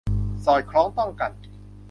[0.45, 1.31] สอดคล้องต้องกัน